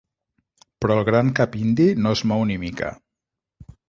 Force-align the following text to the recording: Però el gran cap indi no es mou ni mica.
Però 0.85 0.95
el 1.01 1.03
gran 1.09 1.29
cap 1.39 1.57
indi 1.63 1.87
no 2.05 2.13
es 2.17 2.23
mou 2.31 2.47
ni 2.53 2.57
mica. 2.65 2.91